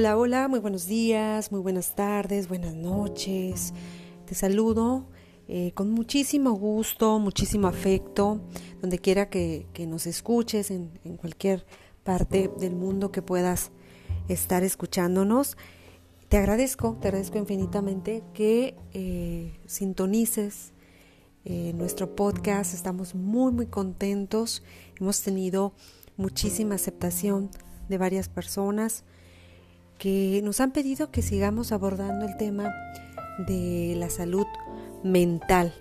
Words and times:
Hola, 0.00 0.16
hola, 0.16 0.48
muy 0.48 0.60
buenos 0.60 0.86
días, 0.86 1.52
muy 1.52 1.60
buenas 1.60 1.94
tardes, 1.94 2.48
buenas 2.48 2.72
noches. 2.74 3.74
Te 4.24 4.34
saludo 4.34 5.04
eh, 5.46 5.72
con 5.74 5.90
muchísimo 5.90 6.52
gusto, 6.52 7.18
muchísimo 7.18 7.68
afecto, 7.68 8.40
donde 8.80 8.98
quiera 8.98 9.28
que, 9.28 9.66
nos 9.86 10.06
escuches, 10.06 10.70
en, 10.70 10.88
cualquier 11.18 11.66
parte 12.02 12.50
del 12.58 12.76
mundo 12.76 13.12
que 13.12 13.20
puedas 13.20 13.72
estar 14.28 14.64
escuchándonos. 14.64 15.58
Te 16.30 16.38
agradezco, 16.38 16.96
te 16.98 17.08
agradezco 17.08 17.36
infinitamente 17.36 18.24
que 18.32 18.78
eh, 18.94 19.60
sintonices 19.66 20.72
eh, 21.44 21.74
nuestro 21.74 22.16
podcast. 22.16 22.72
Estamos 22.72 23.14
muy, 23.14 23.52
muy 23.52 23.66
contentos. 23.66 24.62
Hemos 24.98 25.20
tenido 25.20 25.74
muchísima 26.16 26.76
aceptación 26.76 27.50
de 27.90 27.98
varias 27.98 28.30
personas 28.30 29.04
que 30.00 30.40
nos 30.42 30.60
han 30.60 30.72
pedido 30.72 31.10
que 31.10 31.22
sigamos 31.22 31.70
abordando 31.70 32.26
el 32.26 32.36
tema 32.36 32.74
de 33.46 33.94
la 33.96 34.10
salud 34.10 34.46
mental. 35.04 35.72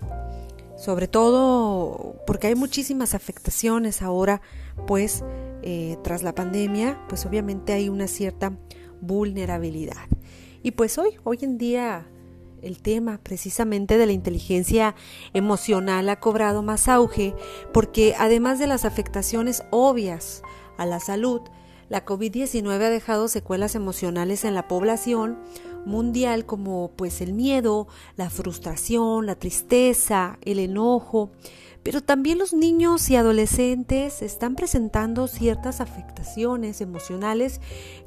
Sobre 0.77 1.07
todo 1.07 2.15
porque 2.27 2.47
hay 2.47 2.55
muchísimas 2.55 3.15
afectaciones 3.15 4.01
ahora, 4.01 4.41
pues 4.85 5.23
eh, 5.63 5.97
tras 6.03 6.21
la 6.21 6.35
pandemia, 6.35 6.99
pues 7.07 7.25
obviamente 7.25 7.73
hay 7.73 7.89
una 7.89 8.07
cierta 8.07 8.53
vulnerabilidad. 9.01 10.07
Y 10.63 10.71
pues 10.71 10.97
hoy, 10.97 11.11
hoy 11.23 11.39
en 11.41 11.57
día, 11.57 12.05
el 12.61 12.81
tema 12.81 13.19
precisamente 13.23 13.97
de 13.97 14.05
la 14.05 14.11
inteligencia 14.11 14.95
emocional 15.33 16.09
ha 16.09 16.19
cobrado 16.19 16.61
más 16.61 16.89
auge 16.89 17.33
porque 17.73 18.15
además 18.19 18.59
de 18.59 18.67
las 18.67 18.83
afectaciones 18.83 19.63
obvias 19.71 20.43
a 20.77 20.85
la 20.85 20.99
salud, 20.99 21.41
la 21.89 22.05
COVID-19 22.05 22.71
ha 22.81 22.89
dejado 22.89 23.27
secuelas 23.27 23.75
emocionales 23.75 24.45
en 24.45 24.53
la 24.53 24.67
población 24.67 25.39
mundial 25.85 26.45
como 26.45 26.91
pues 26.95 27.21
el 27.21 27.33
miedo, 27.33 27.87
la 28.15 28.29
frustración, 28.29 29.25
la 29.25 29.35
tristeza, 29.35 30.37
el 30.41 30.59
enojo, 30.59 31.31
pero 31.83 32.01
también 32.01 32.37
los 32.37 32.53
niños 32.53 33.09
y 33.09 33.15
adolescentes 33.15 34.21
están 34.21 34.55
presentando 34.55 35.27
ciertas 35.27 35.81
afectaciones 35.81 36.81
emocionales 36.81 37.61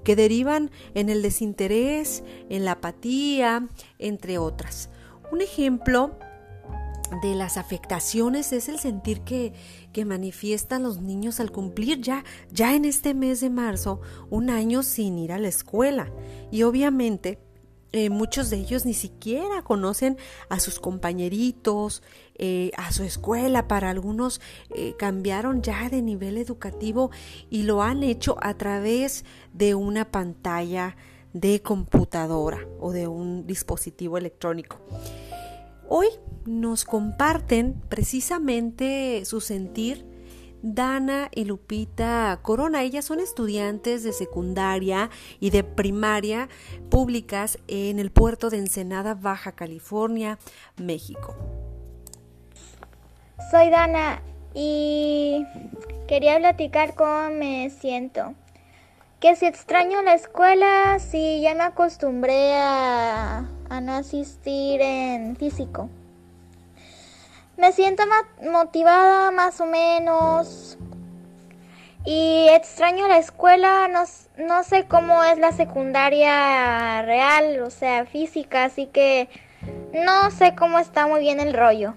que 0.05 0.14
derivan 0.14 0.70
en 0.94 1.08
el 1.08 1.22
desinterés, 1.22 2.22
en 2.48 2.64
la 2.64 2.72
apatía, 2.72 3.67
entre 3.98 4.39
otras. 4.39 4.91
Un 5.33 5.41
ejemplo 5.41 6.19
de 7.20 7.34
las 7.34 7.56
afectaciones 7.56 8.52
es 8.52 8.68
el 8.68 8.78
sentir 8.78 9.20
que, 9.20 9.52
que, 9.92 10.05
manifiestan 10.05 10.82
los 10.82 11.00
niños 11.00 11.41
al 11.41 11.50
cumplir 11.50 12.00
ya, 12.00 12.24
ya 12.50 12.74
en 12.74 12.84
este 12.84 13.14
mes 13.14 13.41
de 13.41 13.50
marzo 13.50 14.00
un 14.30 14.50
año 14.50 14.82
sin 14.82 15.18
ir 15.18 15.33
a 15.33 15.38
la 15.38 15.48
escuela. 15.48 16.10
Y 16.50 16.62
obviamente 16.62 17.38
eh, 17.94 18.08
muchos 18.08 18.48
de 18.48 18.56
ellos 18.56 18.86
ni 18.86 18.94
siquiera 18.94 19.60
conocen 19.62 20.16
a 20.48 20.60
sus 20.60 20.80
compañeritos, 20.80 22.02
eh, 22.36 22.70
a 22.78 22.90
su 22.90 23.02
escuela. 23.02 23.68
Para 23.68 23.90
algunos 23.90 24.40
eh, 24.74 24.94
cambiaron 24.98 25.60
ya 25.60 25.90
de 25.90 26.00
nivel 26.00 26.38
educativo 26.38 27.10
y 27.50 27.64
lo 27.64 27.83
han 27.83 28.02
hecho 28.02 28.36
a 28.40 28.55
través 28.55 29.27
de 29.52 29.74
una 29.74 30.10
pantalla 30.10 30.96
de 31.34 31.60
computadora 31.60 32.66
o 32.80 32.92
de 32.92 33.08
un 33.08 33.46
dispositivo 33.46 34.16
electrónico. 34.16 34.78
Hoy 35.94 36.08
nos 36.46 36.86
comparten 36.86 37.74
precisamente 37.90 39.26
su 39.26 39.42
sentir 39.42 40.06
Dana 40.62 41.28
y 41.34 41.44
Lupita 41.44 42.38
Corona. 42.40 42.82
Ellas 42.82 43.04
son 43.04 43.20
estudiantes 43.20 44.02
de 44.02 44.14
secundaria 44.14 45.10
y 45.38 45.50
de 45.50 45.64
primaria 45.64 46.48
públicas 46.88 47.58
en 47.68 47.98
el 47.98 48.11
puerto 48.11 48.48
de 48.48 48.56
Ensenada, 48.56 49.12
Baja 49.12 49.52
California, 49.52 50.39
México. 50.78 51.36
Soy 53.50 53.68
Dana 53.68 54.22
y 54.55 55.44
quería 56.08 56.38
platicar 56.38 56.94
cómo 56.94 57.28
me 57.28 57.68
siento. 57.68 58.33
Que 59.20 59.36
si 59.36 59.44
extraño 59.44 60.00
la 60.00 60.14
escuela, 60.14 60.98
si 61.00 61.42
ya 61.42 61.55
me 61.55 61.64
acostumbré 61.64 62.55
a, 62.55 63.46
a 63.72 63.80
no 63.80 63.94
asistir 63.94 64.83
en 64.83 65.34
físico. 65.36 65.88
Me 67.56 67.72
siento 67.72 68.02
motivada 68.42 69.30
más 69.30 69.60
o 69.60 69.66
menos. 69.66 70.77
Y 72.05 72.48
extraño 72.50 73.08
la 73.08 73.18
escuela, 73.18 73.88
no, 73.88 74.02
no, 74.44 74.62
sé 74.64 74.86
cómo 74.86 75.22
es 75.24 75.38
la 75.38 75.52
secundaria 75.52 77.00
real, 77.02 77.62
o 77.62 77.70
sea, 77.70 78.05
física, 78.05 78.64
así 78.64 78.86
que 78.86 79.28
no 79.94 80.30
sé 80.32 80.55
cómo 80.55 80.78
está 80.78 81.06
muy 81.06 81.20
bien 81.20 81.40
el 81.40 81.55
rollo. 81.55 81.94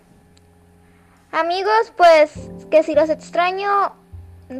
Amigos, 1.31 1.91
pues 1.97 2.51
que 2.69 2.83
si 2.83 2.93
los 2.93 3.09
extraño, 3.09 3.95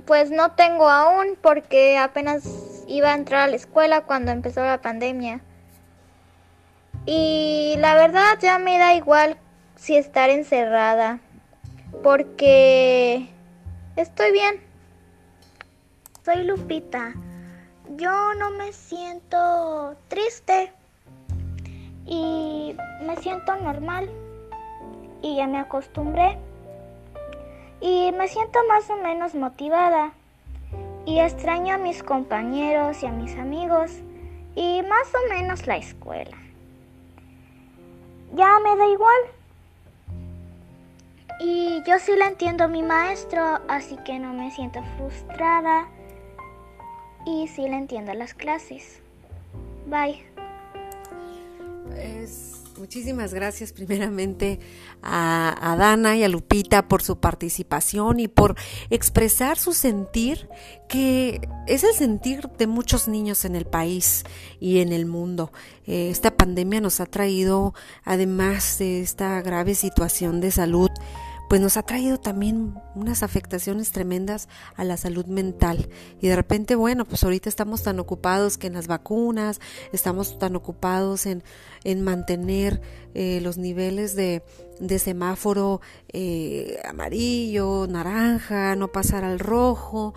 pues 0.06 0.32
no 0.32 0.52
tengo 0.54 0.90
aún 0.90 1.38
porque 1.42 1.98
apenas 1.98 2.44
iba 2.88 3.12
a 3.12 3.16
entrar 3.16 3.42
a 3.44 3.48
la 3.48 3.56
escuela 3.56 4.02
cuando 4.02 4.32
empezó 4.32 4.66
la 4.66 4.82
pandemia. 4.82 5.42
Y 7.06 7.76
la 7.78 7.94
verdad 7.94 8.40
ya 8.40 8.58
me 8.58 8.80
da 8.80 8.96
igual 8.96 9.38
si 9.76 9.96
estar 9.96 10.30
encerrada, 10.30 11.20
porque 12.02 13.30
estoy 13.96 14.32
bien. 14.32 14.56
Soy 16.24 16.44
Lupita. 16.44 17.14
Yo 17.96 18.34
no 18.34 18.50
me 18.52 18.74
siento 18.74 19.96
triste 20.08 20.74
y 22.08 22.76
me 23.06 23.16
siento 23.18 23.56
normal 23.58 24.10
y 25.22 25.36
ya 25.36 25.46
me 25.46 25.60
acostumbré 25.60 26.40
y 27.80 28.12
me 28.14 28.28
siento 28.28 28.60
más 28.68 28.90
o 28.90 28.98
menos 28.98 29.36
motivada 29.36 30.14
y 31.06 31.20
extraño 31.20 31.76
a 31.76 31.78
mis 31.78 32.02
compañeros 32.02 33.04
y 33.04 33.06
a 33.06 33.12
mis 33.12 33.38
amigos 33.38 33.92
y 34.56 34.82
más 34.82 35.08
o 35.14 35.30
menos 35.30 35.68
la 35.68 35.78
escuela. 35.78 36.45
Ya 38.34 38.60
me 38.60 38.76
da 38.76 38.88
igual 38.88 39.36
y 41.40 41.84
yo 41.84 42.00
sí 42.00 42.14
le 42.16 42.26
entiendo 42.26 42.64
a 42.64 42.68
mi 42.68 42.82
maestro, 42.82 43.60
así 43.68 43.98
que 44.06 44.20
no 44.20 44.34
me 44.34 44.52
siento 44.52 44.82
frustrada. 44.98 45.88
Y 47.26 47.48
sí 47.48 47.64
le 47.64 47.76
entiendo 47.76 48.14
las 48.14 48.34
clases. 48.34 49.02
Bye. 49.88 50.24
Muchísimas 52.78 53.34
gracias 53.34 53.72
primeramente 53.74 54.60
a, 55.02 55.76
Dana 55.78 56.16
y 56.16 56.24
a 56.24 56.30
Lupita 56.30 56.88
por 56.88 57.02
su 57.02 57.20
participación 57.20 58.20
y 58.20 58.28
por 58.28 58.56
expresar 58.90 59.58
su 59.58 59.74
sentir, 59.74 60.50
que 60.88 61.48
es 61.68 61.84
el 61.84 61.94
sentir 61.94 62.50
de 62.58 62.68
muchos 62.68 63.08
niños 63.08 63.46
en 63.46 63.56
el 63.56 63.66
país 63.66 64.24
y 64.60 64.80
en 64.80 64.94
el 64.94 65.06
mundo. 65.06 65.52
Eh, 65.86 66.10
esta 66.10 66.36
pandemia 66.36 66.82
nos 66.82 67.00
ha 67.00 67.06
traído, 67.06 67.74
además 68.04 68.78
de 68.80 69.02
esta 69.02 69.42
grave 69.42 69.76
situación 69.76 70.42
de 70.42 70.52
salud, 70.52 70.90
pues 71.50 71.62
nos 71.62 71.78
ha 71.78 71.84
traído 71.84 72.20
también 72.20 72.76
unas 72.96 73.24
afectaciones 73.24 73.92
tremendas 73.92 74.48
a 74.76 74.84
la 74.84 74.98
salud 74.98 75.26
mental. 75.26 75.90
Y 76.22 76.28
de 76.28 76.36
repente, 76.36 76.76
bueno, 76.76 77.06
pues 77.06 77.24
ahorita 77.24 77.50
estamos 77.50 77.84
tan 77.84 78.00
ocupados 78.00 78.58
que 78.58 78.68
en 78.68 78.74
las 78.74 78.88
vacunas, 78.88 79.60
estamos 79.92 80.40
tan 80.40 80.56
ocupados 80.56 81.26
en, 81.26 81.44
en 81.84 82.02
mantener 82.02 82.82
eh, 83.14 83.40
los 83.42 83.58
niveles 83.58 84.16
de, 84.16 84.44
de 84.80 85.00
semáforo 85.00 85.82
eh, 86.10 86.80
amarillo, 86.88 87.88
naranja, 87.88 88.76
no 88.76 88.92
pasar 88.92 89.24
al 89.24 89.40
rojo. 89.40 90.14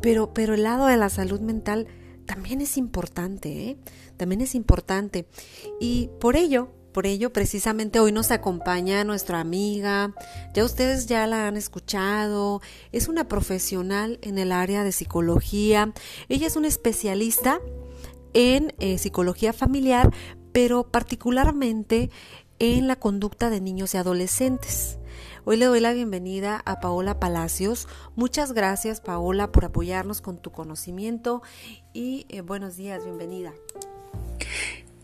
Pero, 0.00 0.34
pero 0.34 0.54
el 0.54 0.64
lado 0.64 0.86
de 0.86 0.96
la 0.96 1.08
salud 1.08 1.40
mental 1.40 1.86
también 2.26 2.60
es 2.60 2.76
importante, 2.76 3.70
¿eh? 3.70 3.76
también 4.16 4.40
es 4.40 4.54
importante. 4.54 5.26
Y 5.80 6.10
por 6.20 6.36
ello, 6.36 6.70
por 6.92 7.06
ello, 7.06 7.32
precisamente 7.32 7.98
hoy 8.00 8.12
nos 8.12 8.30
acompaña 8.30 9.04
nuestra 9.04 9.40
amiga, 9.40 10.14
ya 10.54 10.64
ustedes 10.64 11.06
ya 11.06 11.26
la 11.26 11.48
han 11.48 11.56
escuchado, 11.56 12.60
es 12.92 13.08
una 13.08 13.28
profesional 13.28 14.18
en 14.22 14.38
el 14.38 14.52
área 14.52 14.84
de 14.84 14.92
psicología, 14.92 15.92
ella 16.28 16.46
es 16.46 16.56
una 16.56 16.68
especialista 16.68 17.60
en 18.34 18.74
eh, 18.78 18.98
psicología 18.98 19.52
familiar, 19.52 20.12
pero 20.52 20.84
particularmente 20.84 22.10
en 22.58 22.86
la 22.86 22.96
conducta 22.96 23.50
de 23.50 23.60
niños 23.60 23.94
y 23.94 23.96
adolescentes. 23.96 24.98
Hoy 25.44 25.56
le 25.56 25.66
doy 25.66 25.80
la 25.80 25.92
bienvenida 25.92 26.62
a 26.64 26.78
Paola 26.78 27.18
Palacios. 27.18 27.88
Muchas 28.14 28.52
gracias 28.52 29.00
Paola 29.00 29.50
por 29.50 29.64
apoyarnos 29.64 30.20
con 30.20 30.38
tu 30.38 30.52
conocimiento 30.52 31.42
y 31.92 32.26
eh, 32.28 32.42
buenos 32.42 32.76
días, 32.76 33.02
bienvenida. 33.02 33.52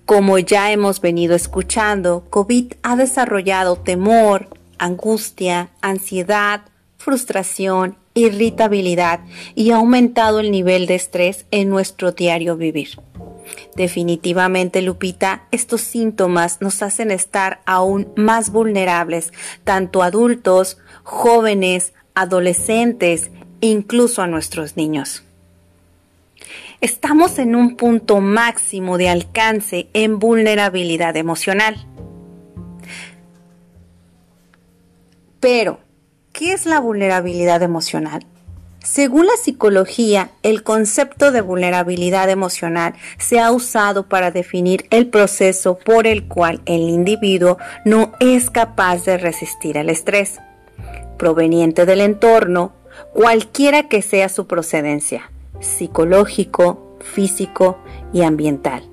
Como 0.09 0.39
ya 0.39 0.73
hemos 0.73 1.03
venido 1.03 1.35
escuchando, 1.35 2.25
COVID 2.31 2.73
ha 2.83 2.97
desarrollado 2.97 3.77
temor, 3.77 4.49
angustia, 4.79 5.69
ansiedad, 5.83 6.63
frustración, 6.97 7.99
irritabilidad 8.15 9.21
y 9.55 9.71
ha 9.71 9.77
aumentado 9.77 10.41
el 10.41 10.51
nivel 10.51 10.87
de 10.87 10.95
estrés 10.95 11.45
en 11.51 11.69
nuestro 11.69 12.13
diario 12.13 12.57
vivir. 12.57 12.99
Definitivamente, 13.77 14.81
Lupita, 14.81 15.43
estos 15.51 15.83
síntomas 15.83 16.63
nos 16.63 16.81
hacen 16.81 17.11
estar 17.11 17.61
aún 17.67 18.11
más 18.17 18.51
vulnerables, 18.51 19.35
tanto 19.63 20.03
adultos, 20.03 20.79
jóvenes, 21.03 21.93
adolescentes 22.15 23.31
incluso 23.61 24.23
a 24.23 24.27
nuestros 24.27 24.75
niños. 24.79 25.23
Estamos 26.81 27.41
en 27.41 27.57
un 27.57 27.77
punto 27.77 28.21
máximo 28.21 28.99
de 28.99 29.09
alcance 29.09 29.89
en 29.95 30.21
vulnerabilidad 30.21 31.17
emocional. 31.17 31.77
Pero, 35.41 35.81
¿qué 36.33 36.53
es 36.53 36.67
la 36.67 36.79
vulnerabilidad 36.79 37.63
emocional? 37.63 38.25
Según 38.79 39.27
la 39.27 39.37
psicología, 39.43 40.31
el 40.45 40.63
concepto 40.63 41.33
de 41.33 41.41
vulnerabilidad 41.41 42.31
emocional 42.31 42.95
se 43.19 43.41
ha 43.41 43.51
usado 43.51 44.09
para 44.09 44.31
definir 44.31 44.87
el 44.91 45.09
proceso 45.09 45.79
por 45.79 46.07
el 46.07 46.29
cual 46.29 46.63
el 46.65 46.83
individuo 46.83 47.59
no 47.85 48.13
es 48.21 48.51
capaz 48.51 49.05
de 49.05 49.19
resistir 49.19 49.79
al 49.79 49.91
estrés, 49.91 50.39
proveniente 51.19 51.87
del 51.87 52.01
entorno, 52.01 52.73
cualquiera 53.13 53.89
que 53.89 54.01
sea 54.01 54.29
su 54.29 54.47
procedencia, 54.47 55.31
psicológico, 55.61 56.97
físico 57.01 57.79
y 58.13 58.23
ambiental. 58.23 58.89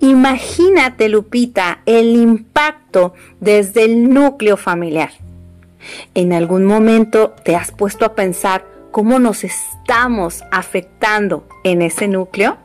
Imagínate, 0.00 1.08
Lupita, 1.08 1.80
el 1.86 2.14
impacto 2.16 3.14
desde 3.40 3.84
el 3.84 4.12
núcleo 4.12 4.56
familiar. 4.56 5.10
¿En 6.14 6.32
algún 6.32 6.64
momento 6.64 7.34
te 7.44 7.56
has 7.56 7.72
puesto 7.72 8.04
a 8.04 8.14
pensar 8.14 8.64
cómo 8.90 9.18
nos 9.18 9.44
estamos 9.44 10.44
afectando 10.52 11.46
en 11.64 11.82
ese 11.82 12.08
núcleo? 12.08 12.58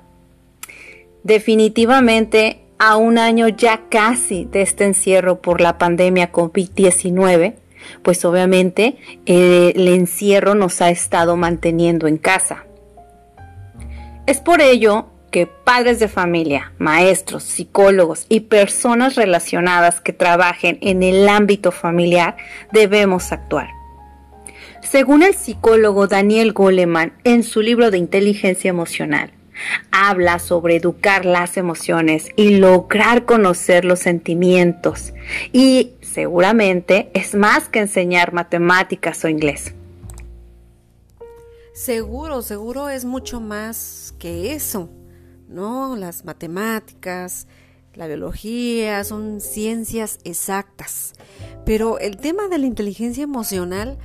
Definitivamente, 1.23 2.63
a 2.77 2.97
un 2.97 3.17
año 3.17 3.47
ya 3.47 3.83
casi 3.89 4.45
de 4.45 4.61
este 4.61 4.83
encierro 4.83 5.41
por 5.41 5.61
la 5.61 5.77
pandemia 5.77 6.31
COVID-19, 6.31 7.55
pues 8.01 8.25
obviamente 8.25 8.97
eh, 9.25 9.73
el 9.75 9.87
encierro 9.87 10.53
nos 10.53 10.81
ha 10.81 10.89
estado 10.89 11.37
manteniendo 11.37 12.07
en 12.07 12.17
casa. 12.17 12.65
Es 14.25 14.39
por 14.39 14.61
ello 14.61 15.09
que 15.31 15.47
padres 15.47 15.99
de 15.99 16.07
familia, 16.07 16.71
maestros, 16.77 17.43
psicólogos 17.43 18.25
y 18.29 18.41
personas 18.41 19.15
relacionadas 19.15 19.99
que 19.99 20.13
trabajen 20.13 20.77
en 20.81 21.03
el 21.03 21.27
ámbito 21.27 21.71
familiar 21.71 22.37
debemos 22.71 23.33
actuar. 23.33 23.67
Según 24.81 25.23
el 25.23 25.33
psicólogo 25.33 26.07
Daniel 26.07 26.53
Goleman 26.53 27.13
en 27.25 27.43
su 27.43 27.61
libro 27.61 27.91
de 27.91 27.97
inteligencia 27.97 28.69
emocional, 28.69 29.31
habla 29.91 30.39
sobre 30.39 30.77
educar 30.77 31.25
las 31.25 31.57
emociones 31.57 32.29
y 32.37 32.57
lograr 32.57 33.25
conocer 33.25 33.83
los 33.83 33.99
sentimientos. 33.99 35.13
Y 35.51 35.93
seguramente 36.01 37.09
es 37.13 37.35
más 37.35 37.67
que 37.67 37.79
enseñar 37.79 38.33
matemáticas 38.33 39.25
o 39.25 39.27
inglés. 39.27 39.73
Seguro, 41.83 42.41
seguro 42.41 42.87
es 42.87 43.03
mucho 43.03 43.41
más 43.41 44.13
que 44.17 44.53
eso, 44.53 44.89
¿no? 45.49 45.97
Las 45.97 46.23
matemáticas, 46.23 47.45
la 47.93 48.07
biología, 48.07 49.03
son 49.03 49.41
ciencias 49.41 50.19
exactas. 50.23 51.11
Pero 51.65 51.99
el 51.99 52.15
tema 52.15 52.47
de 52.47 52.59
la 52.59 52.67
inteligencia 52.67 53.25
emocional 53.25 53.97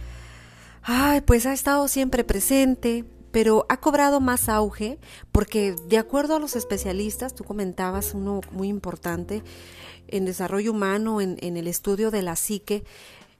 ay, 0.83 1.21
pues 1.21 1.47
ha 1.47 1.53
estado 1.53 1.87
siempre 1.87 2.25
presente, 2.25 3.05
pero 3.31 3.65
ha 3.69 3.77
cobrado 3.77 4.19
más 4.19 4.49
auge 4.49 4.99
porque 5.31 5.77
de 5.89 5.99
acuerdo 5.99 6.35
a 6.35 6.41
los 6.41 6.57
especialistas, 6.57 7.33
tú 7.33 7.45
comentabas 7.45 8.13
uno 8.13 8.41
muy 8.51 8.67
importante 8.67 9.45
en 10.09 10.25
desarrollo 10.25 10.73
humano, 10.73 11.21
en, 11.21 11.37
en 11.43 11.57
el 11.57 11.69
estudio 11.69 12.11
de 12.11 12.23
la 12.23 12.35
psique, 12.35 12.83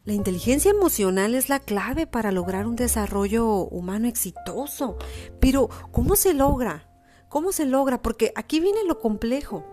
la 0.05 0.13
inteligencia 0.13 0.71
emocional 0.71 1.35
es 1.35 1.49
la 1.49 1.61
clave 1.61 2.07
para 2.07 2.33
lograr 2.33 2.67
un 2.67 2.77
desarrollo 2.77 3.47
humano 3.67 4.09
exitoso. 4.09 4.97
Pero, 5.41 5.69
¿cómo 5.93 6.17
se 6.17 6.33
logra? 6.33 6.89
¿Cómo 7.29 7.53
se 7.53 7.67
logra? 7.67 8.01
Porque 8.01 8.33
aquí 8.35 8.61
viene 8.61 8.85
lo 8.87 9.01
complejo. 9.01 9.65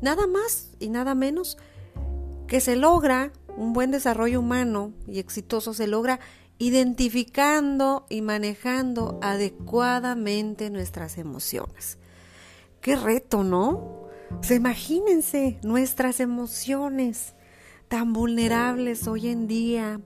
Nada 0.00 0.26
más 0.26 0.70
y 0.80 0.88
nada 0.88 1.14
menos 1.14 1.58
que 2.46 2.60
se 2.60 2.76
logra 2.76 3.32
un 3.56 3.72
buen 3.72 3.90
desarrollo 3.90 4.40
humano 4.40 4.92
y 5.06 5.18
exitoso, 5.18 5.74
se 5.74 5.86
logra 5.86 6.20
identificando 6.58 8.06
y 8.08 8.22
manejando 8.22 9.18
adecuadamente 9.22 10.70
nuestras 10.70 11.18
emociones. 11.18 11.98
Qué 12.80 12.96
reto, 12.96 13.44
¿no? 13.44 14.04
imagínense 14.50 15.58
nuestras 15.62 16.18
emociones 16.20 17.34
tan 17.88 18.12
vulnerables 18.12 19.06
hoy 19.06 19.28
en 19.28 19.46
día. 19.46 20.00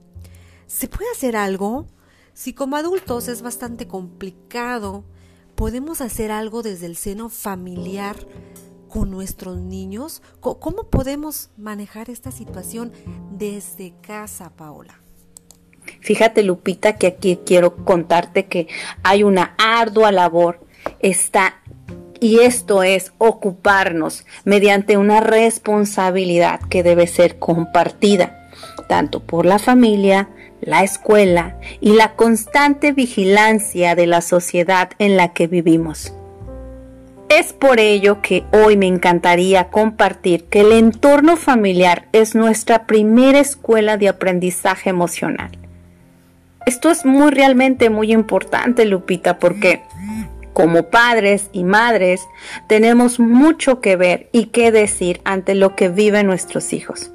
¿Se 0.67 0.87
puede 0.87 1.09
hacer 1.11 1.35
algo? 1.35 1.87
Si 2.33 2.53
como 2.53 2.77
adultos 2.77 3.27
es 3.27 3.41
bastante 3.41 3.87
complicado, 3.87 5.03
podemos 5.55 6.01
hacer 6.01 6.31
algo 6.31 6.61
desde 6.61 6.85
el 6.85 6.95
seno 6.95 7.29
familiar 7.29 8.15
con 8.87 9.11
nuestros 9.11 9.57
niños. 9.57 10.21
¿Cómo 10.39 10.89
podemos 10.89 11.49
manejar 11.57 12.09
esta 12.09 12.31
situación 12.31 12.91
desde 13.31 13.93
casa, 14.01 14.51
Paola? 14.55 15.01
Fíjate, 16.01 16.43
Lupita, 16.43 16.97
que 16.97 17.07
aquí 17.07 17.39
quiero 17.45 17.75
contarte 17.83 18.45
que 18.45 18.67
hay 19.03 19.23
una 19.23 19.55
ardua 19.57 20.11
labor. 20.11 20.65
Está 20.99 21.58
y 22.19 22.39
esto 22.39 22.83
es 22.83 23.13
ocuparnos 23.17 24.25
mediante 24.43 24.97
una 24.97 25.19
responsabilidad 25.19 26.59
que 26.69 26.83
debe 26.83 27.07
ser 27.07 27.39
compartida, 27.39 28.49
tanto 28.87 29.21
por 29.21 29.45
la 29.45 29.59
familia, 29.59 30.29
la 30.61 30.83
escuela 30.83 31.57
y 31.79 31.93
la 31.93 32.15
constante 32.15 32.91
vigilancia 32.91 33.95
de 33.95 34.07
la 34.07 34.21
sociedad 34.21 34.91
en 34.99 35.17
la 35.17 35.33
que 35.33 35.47
vivimos. 35.47 36.13
Es 37.29 37.53
por 37.53 37.79
ello 37.79 38.21
que 38.23 38.43
hoy 38.51 38.75
me 38.75 38.87
encantaría 38.87 39.69
compartir 39.69 40.45
que 40.45 40.61
el 40.61 40.71
entorno 40.71 41.37
familiar 41.37 42.07
es 42.11 42.33
nuestra 42.33 42.87
primera 42.87 43.39
escuela 43.39 43.97
de 43.97 44.09
aprendizaje 44.09 44.89
emocional. 44.89 45.51
Esto 46.65 46.89
es 46.89 47.05
muy 47.05 47.29
realmente 47.29 47.91
muy 47.91 48.11
importante, 48.11 48.85
Lupita, 48.85 49.37
porque 49.37 49.81
como 50.53 50.89
padres 50.89 51.49
y 51.51 51.63
madres 51.63 52.21
tenemos 52.67 53.19
mucho 53.19 53.81
que 53.81 53.95
ver 53.95 54.29
y 54.31 54.47
que 54.47 54.71
decir 54.71 55.21
ante 55.23 55.55
lo 55.55 55.75
que 55.75 55.89
viven 55.89 56.27
nuestros 56.27 56.73
hijos. 56.73 57.11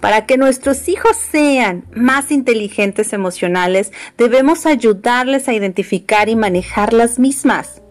Para 0.00 0.26
que 0.26 0.38
nuestros 0.38 0.88
hijos 0.88 1.16
sean 1.16 1.84
más 1.94 2.30
inteligentes 2.30 3.12
emocionales, 3.12 3.92
debemos 4.16 4.66
ayudarles 4.66 5.48
a 5.48 5.54
identificar 5.54 6.28
y 6.28 6.36
manejar 6.36 6.92
las 6.92 7.18
mismas. 7.18 7.82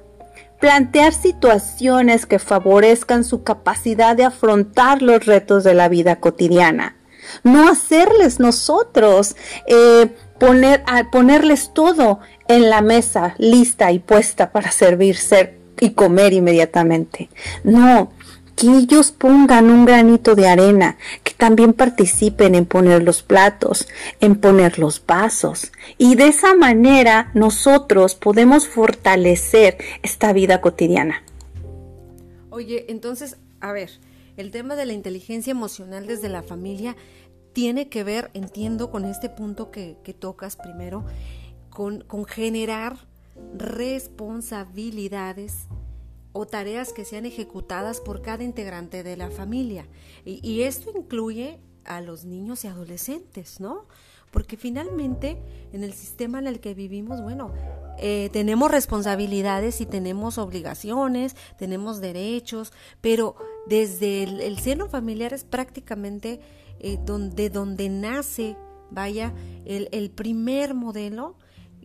Plantear 0.60 1.14
situaciones 1.14 2.26
que 2.26 2.40
favorezcan 2.40 3.24
su 3.24 3.44
capacidad 3.44 4.16
de 4.16 4.26
afrontar 4.26 5.04
los 5.04 5.26
retos 5.26 5.64
de 5.64 5.76
la 5.76 5.88
vida 5.88 6.16
cotidiana. 6.16 6.96
No 7.44 7.70
hacerles 7.70 8.40
nosotros 8.40 9.36
eh, 9.68 10.10
poner, 10.40 10.84
a 10.88 11.12
ponerles 11.12 11.74
todo 11.74 12.20
en 12.48 12.70
la 12.70 12.82
mesa 12.82 13.36
lista 13.38 13.92
y 13.92 14.00
puesta 14.00 14.52
para 14.52 14.72
servirse 14.72 15.58
y 15.80 15.92
comer 15.92 16.34
inmediatamente. 16.34 17.30
No, 17.64 18.12
que 18.56 18.68
ellos 18.68 19.12
pongan 19.12 19.70
un 19.70 19.86
granito 19.86 20.34
de 20.36 20.48
arena, 20.48 20.98
que 21.24 21.34
también 21.34 21.74
participen 21.74 22.56
en 22.56 22.66
poner 22.66 23.04
los 23.04 23.22
platos, 23.22 23.88
en 24.20 24.36
poner 24.36 24.80
los 24.80 25.06
vasos. 25.06 25.72
Y 26.00 26.16
de 26.16 26.28
esa 26.28 26.56
manera 26.56 27.30
nosotros 27.36 28.16
podemos 28.16 28.68
fortalecer 28.68 29.78
esta 30.02 30.34
vida 30.34 30.60
cotidiana. 30.60 31.24
Oye, 32.50 32.86
entonces, 32.90 33.38
a 33.62 33.72
ver, 33.72 33.92
el 34.38 34.50
tema 34.50 34.76
de 34.76 34.88
la 34.88 34.94
inteligencia 34.94 35.52
emocional 35.52 36.08
desde 36.08 36.28
la 36.28 36.42
familia 36.42 36.96
tiene 37.54 37.90
que 37.90 38.04
ver, 38.04 38.32
entiendo, 38.34 38.92
con 38.92 39.06
este 39.06 39.30
punto 39.30 39.72
que, 39.72 39.98
tocas 40.20 40.56
primero, 40.56 41.06
con, 41.78 42.04
generar 42.26 42.98
responsabilidades 43.56 45.68
o 46.34 46.48
tareas 46.48 46.92
que 46.92 47.06
sean 47.06 47.28
ejecutadas 47.28 48.02
por 48.02 48.24
cada 48.24 48.44
integrante 48.44 49.04
de 49.04 49.16
la 49.16 49.30
familia. 49.30 49.86
Y, 50.26 50.64
esto 50.64 50.90
incluye 50.96 51.60
a 51.86 52.02
los 52.02 52.26
niños 52.26 52.64
y 52.64 52.68
adolescentes, 52.68 53.60
¿no? 53.60 53.86
Porque 54.32 54.58
finalmente 54.58 55.38
en 55.72 55.84
el 55.84 55.94
sistema 55.94 56.40
en 56.40 56.48
el 56.48 56.62
que 56.62 56.74
vivimos, 56.74 57.22
bueno, 57.22 57.54
eh, 58.00 58.32
tenemos 58.34 58.72
responsabilidades 58.72 59.80
y 59.80 59.86
tenemos 59.86 60.40
obligaciones, 60.40 61.36
tenemos 61.60 62.02
derechos, 62.02 62.74
pero 63.02 63.36
desde 63.68 64.24
el, 64.24 64.58
seno 64.58 64.90
familiar 64.90 65.32
es 65.32 65.44
prácticamente 65.44 66.40
eh, 66.80 66.98
donde, 67.06 67.52
donde 67.52 67.88
nace, 67.90 68.58
vaya, 68.90 69.32
el 69.66 70.10
primer 70.10 70.74
modelo 70.74 71.36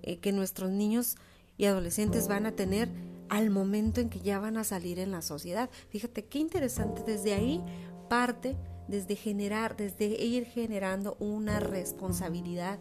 eh, 0.03 0.19
que 0.19 0.33
nuestros 0.33 0.71
niños 0.71 1.17
y 1.57 1.67
adolescentes 1.67 2.29
van 2.29 2.47
a 2.47 2.53
tener 2.53 2.89
al 3.29 3.51
momento 3.51 4.01
en 4.01 4.11
que 4.11 4.21
ya 4.21 4.39
van 4.39 4.57
a 4.57 4.65
salir 4.65 4.99
en 4.99 5.11
la 5.11 5.23
sociedad. 5.23 5.71
Fíjate 5.89 6.25
qué 6.25 6.39
interesante, 6.39 7.03
desde 7.07 7.35
ahí 7.35 7.63
parte, 8.09 8.57
desde 8.89 9.17
generar, 9.17 9.77
desde 9.77 10.07
ir 10.07 10.45
generando 10.45 11.17
una 11.19 11.61
responsabilidad 11.61 12.79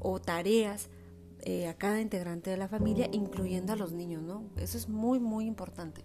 o 0.00 0.18
tareas 0.18 0.88
eh, 1.44 1.66
a 1.66 1.74
cada 1.74 2.00
integrante 2.00 2.50
de 2.50 2.56
la 2.56 2.68
familia, 2.68 3.08
incluyendo 3.12 3.72
a 3.72 3.76
los 3.76 3.92
niños, 3.92 4.22
¿no? 4.22 4.44
Eso 4.56 4.78
es 4.78 4.88
muy, 4.88 5.18
muy 5.18 5.44
importante. 5.44 6.02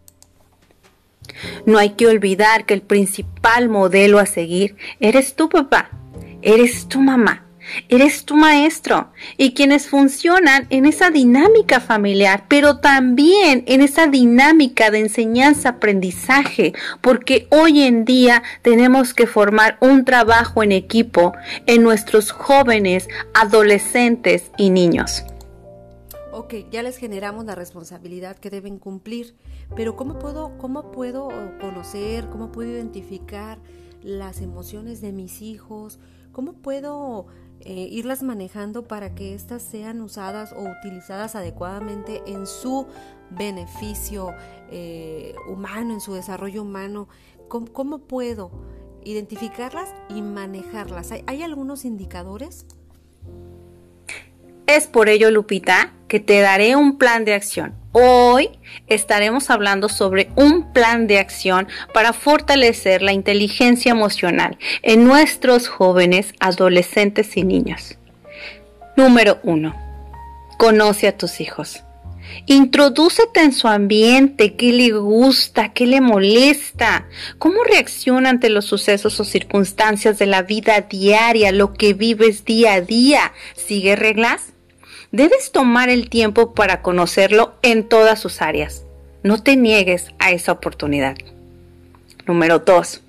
No 1.66 1.78
hay 1.78 1.92
que 1.92 2.08
olvidar 2.08 2.66
que 2.66 2.74
el 2.74 2.82
principal 2.82 3.70
modelo 3.70 4.20
a 4.20 4.26
seguir 4.26 4.76
eres 5.00 5.36
tu 5.36 5.48
papá, 5.48 5.90
eres 6.42 6.88
tu 6.88 7.00
mamá, 7.00 7.47
eres 7.90 8.26
tu 8.26 8.36
maestro 8.36 9.12
y 9.38 9.54
quienes 9.54 9.88
funcionan 9.88 10.68
en 10.70 10.86
esa 10.86 11.10
dinámica 11.10 11.80
familiar, 11.80 12.46
pero 12.48 12.78
también 12.78 13.64
en 13.68 13.82
esa 13.82 14.08
dinámica 14.08 14.92
de 14.92 15.00
enseñanza-aprendizaje, 15.00 16.74
porque 17.02 17.48
hoy 17.52 17.82
en 17.82 18.06
día 18.06 18.44
tenemos 18.62 19.14
que 19.14 19.28
formar 19.28 19.78
un 19.82 20.06
trabajo 20.06 20.64
en 20.64 20.72
equipo 20.72 21.34
en 21.66 21.84
nuestros 21.84 22.32
jóvenes, 22.32 23.08
adolescentes 23.34 24.52
y 24.58 24.70
niños. 24.70 25.24
Ok, 26.32 26.54
ya 26.72 26.84
les 26.84 26.98
generamos 26.98 27.46
la 27.46 27.56
responsabilidad 27.56 28.38
que 28.38 28.52
deben 28.52 28.78
cumplir, 28.78 29.36
pero 29.76 29.96
¿cómo 29.96 30.20
puedo, 30.20 30.56
cómo 30.60 30.92
puedo 30.92 31.30
conocer, 31.60 32.30
cómo 32.30 32.52
puedo 32.52 32.70
identificar 32.70 33.58
las 34.04 34.42
emociones 34.42 35.02
de 35.02 35.12
mis 35.12 35.42
hijos? 35.42 36.00
¿Cómo 36.32 36.54
puedo 36.54 37.26
eh, 37.62 37.88
irlas 37.92 38.24
manejando 38.24 38.84
para 38.88 39.16
que 39.16 39.34
éstas 39.34 39.62
sean 39.62 40.02
usadas 40.02 40.54
o 40.54 40.64
utilizadas 40.64 41.36
adecuadamente 41.36 42.22
en 42.28 42.46
su 42.46 42.88
beneficio 43.30 44.34
eh, 44.72 45.36
humano, 45.50 45.94
en 45.94 46.02
su 46.02 46.14
desarrollo 46.14 46.62
humano. 46.62 47.08
¿Cómo, 47.48 48.00
puedo 48.00 48.52
identificarlas 49.04 49.94
y 50.10 50.22
manejarlas? 50.22 51.12
¿Hay, 51.12 51.42
algunos 51.42 51.86
indicadores? 51.86 52.66
Es 54.66 54.86
por 54.88 55.08
ello, 55.08 55.32
Lupita, 55.32 55.94
que 56.08 56.20
te 56.20 56.42
daré 56.42 56.76
un 56.76 56.98
plan 56.98 57.24
de 57.24 57.34
acción. 57.34 57.74
Hoy 58.00 58.52
estaremos 58.86 59.50
hablando 59.50 59.90
sobre 59.90 60.30
un 60.36 60.72
plan 60.72 61.08
de 61.08 61.18
acción 61.18 61.68
para 61.96 62.14
fortalecer 62.14 63.02
la 63.02 63.12
inteligencia 63.12 63.92
emocional 63.92 64.60
en 64.84 65.04
nuestros 65.04 65.68
jóvenes, 65.68 66.36
adolescentes 66.40 67.36
y 67.38 67.44
niños. 67.44 67.98
Número 68.96 69.40
1. 69.42 69.74
Conoce 70.60 71.08
a 71.08 71.18
tus 71.18 71.42
hijos. 71.42 71.84
Introdúcete 72.46 73.42
en 73.42 73.52
su 73.52 73.68
ambiente, 73.68 74.56
qué 74.56 74.74
le 74.74 74.92
gusta, 74.92 75.74
qué 75.74 75.88
le 75.88 76.00
molesta, 76.00 77.08
cómo 77.40 77.64
reacciona 77.64 78.30
ante 78.30 78.52
los 78.52 78.66
sucesos 78.66 79.20
o 79.20 79.24
circunstancias 79.24 80.20
de 80.20 80.28
la 80.28 80.44
vida 80.44 80.82
diaria, 80.82 81.52
lo 81.52 81.74
que 81.74 81.96
vives 81.96 82.46
día 82.46 82.74
a 82.74 82.82
día. 82.82 83.34
¿Sigue 83.56 83.96
reglas? 83.96 84.54
Debes 85.12 85.52
tomar 85.52 85.90
el 85.90 86.10
tiempo 86.10 86.54
para 86.54 86.82
conocerlo 86.82 87.56
en 87.62 87.88
todas 87.88 88.20
sus 88.20 88.42
áreas. 88.42 88.84
No 89.24 89.42
te 89.42 89.56
niegues 89.56 90.12
a 90.20 90.32
esa 90.32 90.52
oportunidad. 90.52 91.18
Número 92.26 92.60
2. 92.60 93.02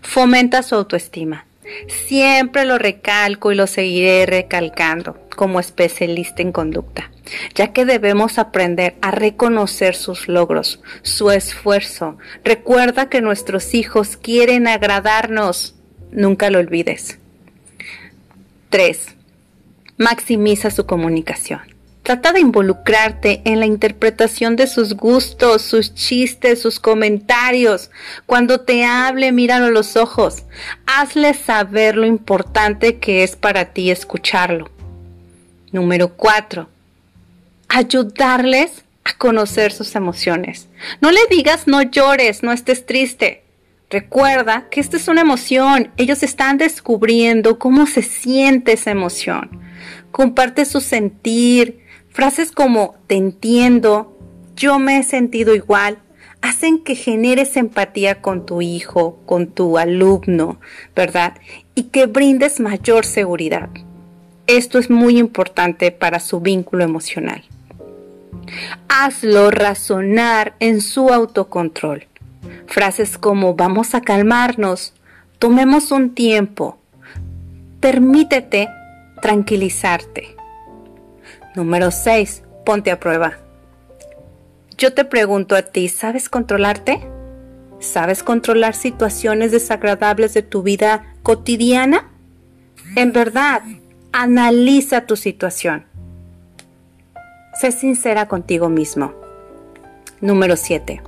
Fomenta 0.00 0.62
su 0.62 0.74
autoestima. 0.74 1.46
Siempre 1.88 2.64
lo 2.64 2.78
recalco 2.78 3.52
y 3.52 3.54
lo 3.54 3.66
seguiré 3.66 4.24
recalcando 4.26 5.18
como 5.34 5.60
especialista 5.60 6.40
en 6.40 6.52
conducta, 6.52 7.10
ya 7.54 7.72
que 7.72 7.84
debemos 7.84 8.38
aprender 8.38 8.94
a 9.02 9.10
reconocer 9.10 9.94
sus 9.94 10.28
logros, 10.28 10.80
su 11.02 11.30
esfuerzo. 11.30 12.16
Recuerda 12.44 13.10
que 13.10 13.20
nuestros 13.20 13.74
hijos 13.74 14.16
quieren 14.16 14.68
agradarnos. 14.68 15.74
Nunca 16.12 16.50
lo 16.50 16.60
olvides. 16.60 17.18
3. 18.70 19.15
Maximiza 19.98 20.70
su 20.70 20.84
comunicación. 20.84 21.60
Trata 22.02 22.32
de 22.32 22.40
involucrarte 22.40 23.40
en 23.46 23.58
la 23.58 23.66
interpretación 23.66 24.54
de 24.54 24.68
sus 24.68 24.94
gustos, 24.94 25.62
sus 25.62 25.94
chistes, 25.94 26.60
sus 26.60 26.78
comentarios. 26.78 27.90
Cuando 28.26 28.60
te 28.60 28.84
hable, 28.84 29.32
míralo 29.32 29.66
a 29.66 29.70
los 29.70 29.96
ojos. 29.96 30.44
Hazle 30.86 31.34
saber 31.34 31.96
lo 31.96 32.06
importante 32.06 32.98
que 32.98 33.24
es 33.24 33.34
para 33.34 33.72
ti 33.72 33.90
escucharlo. 33.90 34.70
Número 35.72 36.10
4. 36.10 36.68
Ayudarles 37.68 38.84
a 39.02 39.14
conocer 39.16 39.72
sus 39.72 39.96
emociones. 39.96 40.68
No 41.00 41.10
le 41.10 41.20
digas 41.28 41.66
no 41.66 41.82
llores, 41.82 42.42
no 42.42 42.52
estés 42.52 42.86
triste. 42.86 43.42
Recuerda 43.90 44.68
que 44.70 44.80
esta 44.80 44.96
es 44.96 45.08
una 45.08 45.22
emoción. 45.22 45.90
Ellos 45.96 46.22
están 46.22 46.58
descubriendo 46.58 47.58
cómo 47.58 47.86
se 47.86 48.02
siente 48.02 48.74
esa 48.74 48.92
emoción 48.92 49.65
comparte 50.16 50.64
su 50.64 50.80
sentir. 50.80 51.80
Frases 52.08 52.50
como 52.50 52.94
te 53.06 53.16
entiendo, 53.16 54.16
yo 54.56 54.78
me 54.78 54.96
he 54.96 55.02
sentido 55.02 55.54
igual, 55.54 55.98
hacen 56.40 56.82
que 56.82 56.94
generes 56.94 57.58
empatía 57.58 58.22
con 58.22 58.46
tu 58.46 58.62
hijo, 58.62 59.20
con 59.26 59.48
tu 59.48 59.76
alumno, 59.76 60.58
¿verdad? 60.94 61.34
Y 61.74 61.90
que 61.90 62.06
brindes 62.06 62.60
mayor 62.60 63.04
seguridad. 63.04 63.68
Esto 64.46 64.78
es 64.78 64.88
muy 64.88 65.18
importante 65.18 65.90
para 65.90 66.18
su 66.18 66.40
vínculo 66.40 66.82
emocional. 66.82 67.44
Hazlo 68.88 69.50
razonar 69.50 70.54
en 70.60 70.80
su 70.80 71.10
autocontrol. 71.10 72.06
Frases 72.68 73.18
como 73.18 73.54
vamos 73.54 73.94
a 73.94 74.00
calmarnos, 74.00 74.94
tomemos 75.38 75.90
un 75.90 76.14
tiempo, 76.14 76.78
permítete 77.80 78.70
tranquilizarte. 79.20 80.36
Número 81.54 81.90
6. 81.90 82.42
Ponte 82.64 82.90
a 82.90 83.00
prueba. 83.00 83.38
Yo 84.78 84.92
te 84.92 85.04
pregunto 85.04 85.56
a 85.56 85.62
ti, 85.62 85.88
¿sabes 85.88 86.28
controlarte? 86.28 87.00
¿Sabes 87.78 88.22
controlar 88.22 88.74
situaciones 88.74 89.52
desagradables 89.52 90.34
de 90.34 90.42
tu 90.42 90.62
vida 90.62 91.14
cotidiana? 91.22 92.10
En 92.94 93.12
verdad, 93.12 93.62
analiza 94.12 95.06
tu 95.06 95.16
situación. 95.16 95.86
Sé 97.58 97.72
sincera 97.72 98.28
contigo 98.28 98.68
mismo. 98.68 99.14
Número 100.20 100.56
7. 100.56 101.02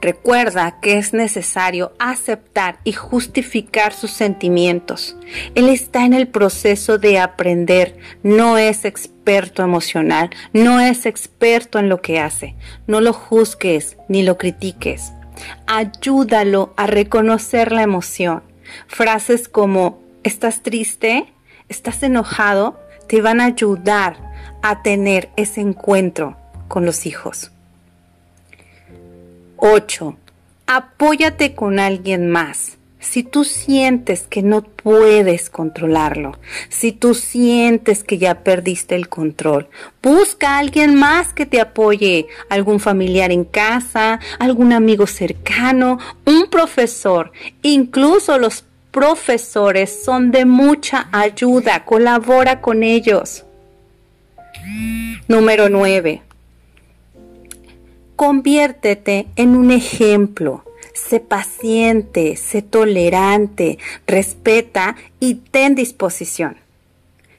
Recuerda 0.00 0.80
que 0.80 0.98
es 0.98 1.12
necesario 1.12 1.92
aceptar 1.98 2.78
y 2.84 2.92
justificar 2.92 3.92
sus 3.92 4.12
sentimientos. 4.12 5.16
Él 5.54 5.68
está 5.68 6.04
en 6.04 6.14
el 6.14 6.28
proceso 6.28 6.98
de 6.98 7.18
aprender, 7.18 7.96
no 8.22 8.58
es 8.58 8.84
experto 8.84 9.62
emocional, 9.62 10.30
no 10.52 10.80
es 10.80 11.06
experto 11.06 11.78
en 11.78 11.88
lo 11.88 12.00
que 12.00 12.20
hace. 12.20 12.54
No 12.86 13.00
lo 13.00 13.12
juzgues 13.12 13.96
ni 14.08 14.22
lo 14.22 14.38
critiques. 14.38 15.12
Ayúdalo 15.66 16.72
a 16.76 16.86
reconocer 16.86 17.72
la 17.72 17.82
emoción. 17.82 18.42
Frases 18.86 19.48
como 19.48 20.00
¿estás 20.22 20.62
triste? 20.62 21.32
¿Estás 21.68 22.02
enojado? 22.02 22.78
te 23.08 23.22
van 23.22 23.40
a 23.40 23.46
ayudar 23.46 24.16
a 24.62 24.82
tener 24.82 25.30
ese 25.36 25.60
encuentro 25.60 26.36
con 26.68 26.84
los 26.84 27.06
hijos. 27.06 27.50
8. 29.58 30.16
Apóyate 30.66 31.54
con 31.54 31.80
alguien 31.80 32.30
más. 32.30 32.78
Si 33.00 33.22
tú 33.22 33.44
sientes 33.44 34.22
que 34.28 34.42
no 34.42 34.62
puedes 34.62 35.50
controlarlo, 35.50 36.38
si 36.68 36.92
tú 36.92 37.14
sientes 37.14 38.04
que 38.04 38.18
ya 38.18 38.42
perdiste 38.42 38.94
el 38.94 39.08
control, 39.08 39.68
busca 40.02 40.50
a 40.50 40.58
alguien 40.58 40.94
más 40.94 41.32
que 41.32 41.46
te 41.46 41.60
apoye, 41.60 42.26
algún 42.50 42.80
familiar 42.80 43.30
en 43.32 43.44
casa, 43.44 44.20
algún 44.38 44.72
amigo 44.72 45.06
cercano, 45.06 45.98
un 46.24 46.48
profesor. 46.50 47.32
Incluso 47.62 48.38
los 48.38 48.64
profesores 48.90 50.02
son 50.04 50.30
de 50.30 50.44
mucha 50.44 51.08
ayuda, 51.12 51.84
colabora 51.84 52.60
con 52.60 52.82
ellos. 52.82 53.44
Número 55.28 55.68
9. 55.68 56.22
Conviértete 58.18 59.28
en 59.36 59.54
un 59.54 59.70
ejemplo. 59.70 60.64
Sé 60.92 61.20
paciente, 61.20 62.34
sé 62.34 62.62
tolerante, 62.62 63.78
respeta 64.08 64.96
y 65.20 65.34
ten 65.34 65.76
disposición. 65.76 66.56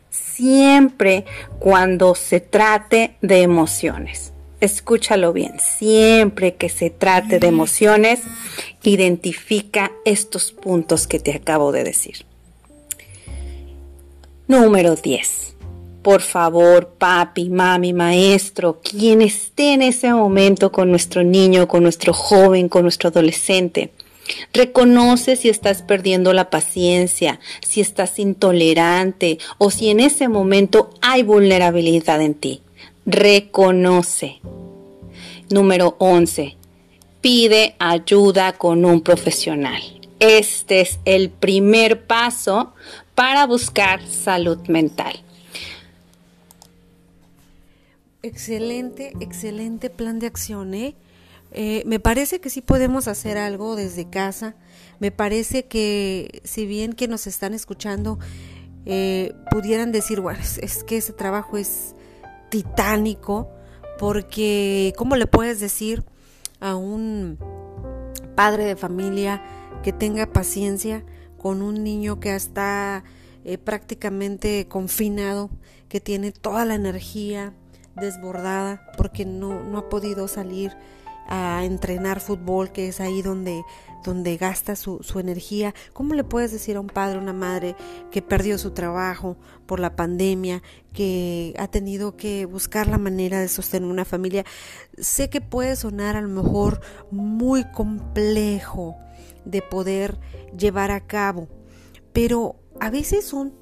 Siempre 0.09 1.25
cuando 1.59 2.15
se 2.15 2.39
trate 2.39 3.17
de 3.21 3.41
emociones. 3.41 4.31
Escúchalo 4.61 5.33
bien, 5.33 5.59
siempre 5.59 6.55
que 6.55 6.69
se 6.69 6.89
trate 6.89 7.39
de 7.39 7.47
emociones, 7.47 8.21
identifica 8.81 9.91
estos 10.05 10.53
puntos 10.53 11.07
que 11.07 11.19
te 11.19 11.33
acabo 11.33 11.73
de 11.73 11.83
decir. 11.83 12.25
Número 14.47 14.95
10. 14.95 15.57
Por 16.01 16.21
favor, 16.21 16.95
papi, 16.97 17.49
mami, 17.49 17.93
maestro, 17.93 18.79
quien 18.81 19.21
esté 19.21 19.73
en 19.73 19.81
ese 19.81 20.13
momento 20.13 20.71
con 20.71 20.89
nuestro 20.89 21.23
niño, 21.23 21.67
con 21.67 21.83
nuestro 21.83 22.13
joven, 22.13 22.69
con 22.69 22.83
nuestro 22.83 23.09
adolescente, 23.09 23.91
Reconoce 24.53 25.35
si 25.35 25.49
estás 25.49 25.81
perdiendo 25.81 26.33
la 26.33 26.49
paciencia, 26.49 27.39
si 27.61 27.81
estás 27.81 28.19
intolerante 28.19 29.39
o 29.57 29.71
si 29.71 29.89
en 29.89 29.99
ese 29.99 30.27
momento 30.27 30.91
hay 31.01 31.23
vulnerabilidad 31.23 32.21
en 32.21 32.35
ti. 32.35 32.61
Reconoce. 33.05 34.39
Número 35.49 35.95
11. 35.99 36.57
Pide 37.21 37.75
ayuda 37.79 38.53
con 38.53 38.85
un 38.85 39.01
profesional. 39.01 39.81
Este 40.19 40.81
es 40.81 40.99
el 41.05 41.29
primer 41.29 42.05
paso 42.05 42.73
para 43.15 43.45
buscar 43.45 44.05
salud 44.05 44.59
mental. 44.67 45.21
Excelente, 48.21 49.13
excelente 49.21 49.89
plan 49.89 50.19
de 50.19 50.27
acción, 50.27 50.73
¿eh? 50.73 50.95
Eh, 51.51 51.83
me 51.85 51.99
parece 51.99 52.39
que 52.41 52.49
sí 52.49 52.61
podemos 52.61 53.07
hacer 53.07 53.37
algo 53.37 53.75
desde 53.77 54.09
casa. 54.09 54.55
Me 54.99 55.11
parece 55.11 55.65
que 55.65 56.41
si 56.43 56.65
bien 56.65 56.93
que 56.93 57.07
nos 57.07 57.27
están 57.27 57.53
escuchando 57.53 58.19
eh, 58.85 59.33
pudieran 59.51 59.91
decir, 59.91 60.19
bueno, 60.19 60.39
es, 60.39 60.83
que 60.83 60.97
ese 60.97 61.13
trabajo 61.13 61.57
es 61.57 61.95
titánico, 62.49 63.49
porque 63.97 64.93
¿cómo 64.97 65.15
le 65.15 65.25
puedes 65.25 65.59
decir 65.59 66.03
a 66.59 66.75
un 66.75 67.37
padre 68.35 68.65
de 68.65 68.75
familia 68.75 69.41
que 69.81 69.93
tenga 69.93 70.25
paciencia 70.25 71.05
con 71.37 71.61
un 71.61 71.83
niño 71.83 72.19
que 72.19 72.35
está 72.35 73.03
eh, 73.45 73.57
prácticamente 73.57 74.67
confinado, 74.67 75.49
que 75.87 76.01
tiene 76.01 76.31
toda 76.31 76.65
la 76.65 76.75
energía 76.75 77.53
desbordada 77.99 78.91
porque 78.97 79.25
no, 79.25 79.63
no 79.63 79.77
ha 79.77 79.89
podido 79.89 80.27
salir? 80.27 80.75
a 81.29 81.63
entrenar 81.63 82.19
fútbol, 82.19 82.71
que 82.71 82.87
es 82.87 82.99
ahí 82.99 83.21
donde, 83.21 83.63
donde 84.03 84.35
gasta 84.35 84.75
su, 84.75 85.03
su 85.03 85.19
energía. 85.19 85.75
¿Cómo 85.93 86.15
le 86.15 86.23
puedes 86.23 86.51
decir 86.51 86.75
a 86.75 86.79
un 86.79 86.87
padre, 86.87 87.19
una 87.19 87.33
madre 87.33 87.75
que 88.09 88.23
perdió 88.23 88.57
su 88.57 88.71
trabajo 88.71 89.37
por 89.67 89.79
la 89.79 89.95
pandemia, 89.95 90.63
que 90.91 91.53
ha 91.59 91.67
tenido 91.67 92.17
que 92.17 92.45
buscar 92.45 92.87
la 92.87 92.97
manera 92.97 93.39
de 93.39 93.47
sostener 93.47 93.87
una 93.87 94.05
familia? 94.05 94.43
Sé 94.97 95.29
que 95.29 95.39
puede 95.39 95.75
sonar 95.75 96.15
a 96.17 96.21
lo 96.21 96.29
mejor 96.29 96.81
muy 97.11 97.63
complejo 97.71 98.97
de 99.45 99.61
poder 99.61 100.19
llevar 100.57 100.89
a 100.89 101.05
cabo, 101.05 101.47
pero 102.11 102.55
a 102.79 102.89
veces 102.89 103.23
son 103.23 103.53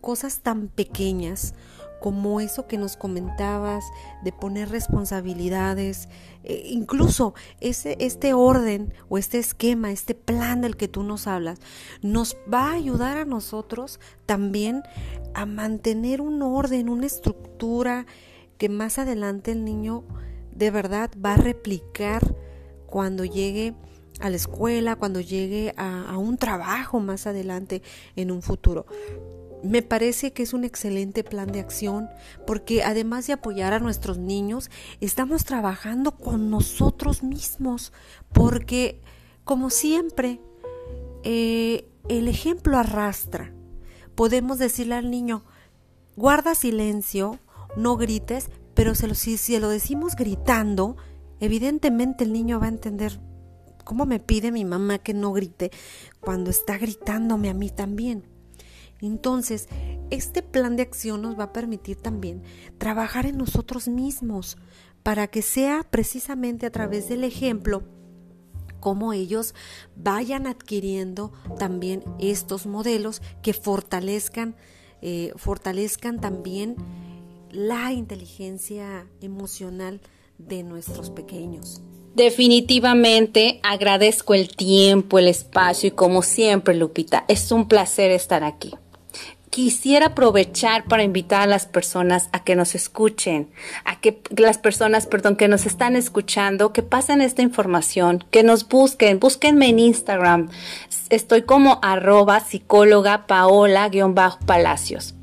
cosas 0.00 0.40
tan 0.40 0.66
pequeñas 0.66 1.54
como 2.04 2.38
eso 2.42 2.66
que 2.66 2.76
nos 2.76 2.98
comentabas 2.98 3.82
de 4.22 4.30
poner 4.30 4.68
responsabilidades, 4.68 6.10
eh, 6.42 6.64
incluso 6.66 7.32
ese, 7.60 7.96
este 7.98 8.34
orden 8.34 8.92
o 9.08 9.16
este 9.16 9.38
esquema, 9.38 9.90
este 9.90 10.14
plan 10.14 10.60
del 10.60 10.76
que 10.76 10.86
tú 10.86 11.02
nos 11.02 11.26
hablas, 11.26 11.60
nos 12.02 12.36
va 12.52 12.68
a 12.68 12.74
ayudar 12.74 13.16
a 13.16 13.24
nosotros 13.24 14.00
también 14.26 14.82
a 15.32 15.46
mantener 15.46 16.20
un 16.20 16.42
orden, 16.42 16.90
una 16.90 17.06
estructura 17.06 18.04
que 18.58 18.68
más 18.68 18.98
adelante 18.98 19.52
el 19.52 19.64
niño 19.64 20.04
de 20.52 20.70
verdad 20.70 21.10
va 21.24 21.32
a 21.32 21.38
replicar 21.38 22.34
cuando 22.84 23.24
llegue 23.24 23.72
a 24.20 24.28
la 24.28 24.36
escuela, 24.36 24.96
cuando 24.96 25.22
llegue 25.22 25.72
a, 25.78 26.10
a 26.10 26.18
un 26.18 26.36
trabajo 26.36 27.00
más 27.00 27.26
adelante 27.26 27.80
en 28.14 28.30
un 28.30 28.42
futuro. 28.42 28.84
Me 29.64 29.80
parece 29.80 30.34
que 30.34 30.42
es 30.42 30.52
un 30.52 30.62
excelente 30.62 31.24
plan 31.24 31.50
de 31.50 31.58
acción 31.58 32.10
porque 32.46 32.82
además 32.82 33.26
de 33.26 33.32
apoyar 33.32 33.72
a 33.72 33.78
nuestros 33.78 34.18
niños, 34.18 34.70
estamos 35.00 35.44
trabajando 35.44 36.18
con 36.18 36.50
nosotros 36.50 37.22
mismos 37.22 37.94
porque, 38.34 39.00
como 39.44 39.70
siempre, 39.70 40.38
eh, 41.22 41.88
el 42.10 42.28
ejemplo 42.28 42.76
arrastra. 42.76 43.54
Podemos 44.14 44.58
decirle 44.58 44.96
al 44.96 45.10
niño, 45.10 45.44
guarda 46.14 46.54
silencio, 46.54 47.38
no 47.74 47.96
grites, 47.96 48.50
pero 48.74 48.94
se 48.94 49.08
lo, 49.08 49.14
si, 49.14 49.38
si 49.38 49.58
lo 49.58 49.70
decimos 49.70 50.14
gritando, 50.14 50.98
evidentemente 51.40 52.24
el 52.24 52.34
niño 52.34 52.60
va 52.60 52.66
a 52.66 52.68
entender 52.68 53.18
cómo 53.82 54.04
me 54.04 54.20
pide 54.20 54.52
mi 54.52 54.66
mamá 54.66 54.98
que 54.98 55.14
no 55.14 55.32
grite 55.32 55.70
cuando 56.20 56.50
está 56.50 56.76
gritándome 56.76 57.48
a 57.48 57.54
mí 57.54 57.70
también. 57.70 58.33
Entonces, 59.06 59.68
este 60.10 60.42
plan 60.42 60.76
de 60.76 60.82
acción 60.82 61.20
nos 61.20 61.38
va 61.38 61.44
a 61.44 61.52
permitir 61.52 61.96
también 61.96 62.42
trabajar 62.78 63.26
en 63.26 63.36
nosotros 63.36 63.86
mismos 63.86 64.56
para 65.02 65.26
que 65.26 65.42
sea 65.42 65.86
precisamente 65.90 66.64
a 66.64 66.70
través 66.70 67.08
del 67.08 67.24
ejemplo 67.24 67.82
como 68.80 69.12
ellos 69.12 69.54
vayan 69.96 70.46
adquiriendo 70.46 71.32
también 71.58 72.02
estos 72.18 72.66
modelos 72.66 73.22
que 73.42 73.54
fortalezcan, 73.54 74.56
eh, 75.00 75.32
fortalezcan 75.36 76.20
también 76.20 76.76
la 77.50 77.92
inteligencia 77.92 79.06
emocional 79.22 80.00
de 80.36 80.62
nuestros 80.62 81.10
pequeños. 81.10 81.82
Definitivamente 82.14 83.60
agradezco 83.62 84.34
el 84.34 84.54
tiempo, 84.54 85.18
el 85.18 85.28
espacio 85.28 85.88
y 85.88 85.92
como 85.92 86.22
siempre, 86.22 86.74
Lupita, 86.74 87.24
es 87.26 87.50
un 87.52 87.68
placer 87.68 88.10
estar 88.10 88.44
aquí 88.44 88.74
quisiera 89.54 90.06
aprovechar 90.06 90.82
para 90.86 91.04
invitar 91.04 91.42
a 91.42 91.46
las 91.46 91.66
personas 91.66 92.28
a 92.32 92.42
que 92.42 92.56
nos 92.56 92.74
escuchen, 92.74 93.52
a 93.84 94.00
que 94.00 94.20
las 94.36 94.58
personas, 94.58 95.06
perdón, 95.06 95.36
que 95.36 95.46
nos 95.46 95.64
están 95.64 95.94
escuchando, 95.94 96.72
que 96.72 96.82
pasen 96.82 97.20
esta 97.20 97.40
información, 97.40 98.24
que 98.32 98.42
nos 98.42 98.68
busquen, 98.68 99.20
búsquenme 99.20 99.68
en 99.68 99.78
Instagram. 99.78 100.48
Estoy 101.08 101.42
como 101.42 101.78
arroba 101.82 102.40
psicóloga 102.40 103.28
paola-palacios. 103.28 105.14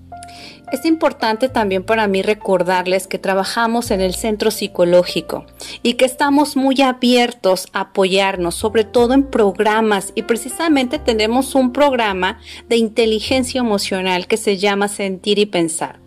Es 0.72 0.86
importante 0.86 1.50
también 1.50 1.84
para 1.84 2.08
mí 2.08 2.22
recordarles 2.22 3.06
que 3.08 3.20
trabajamos 3.20 3.92
en 3.92 4.00
el 4.00 4.16
centro 4.16 4.52
psicológico 4.52 5.46
y 5.84 5.96
que 5.96 6.06
estamos 6.06 6.56
muy 6.56 6.82
abiertos 6.82 7.68
a 7.74 7.82
apoyarnos, 7.82 8.56
sobre 8.56 8.86
todo 8.86 9.14
en 9.14 9.26
programas 9.26 10.14
y 10.16 10.24
precisamente 10.24 10.98
tenemos 10.98 11.56
un 11.56 11.74
programa 11.74 12.40
de 12.70 12.78
inteligencia 12.78 13.60
emocional 13.60 14.28
que 14.28 14.38
se 14.38 14.58
llama 14.58 14.88
Sentir 14.88 15.40
y 15.40 15.46
Pensar 15.46 16.00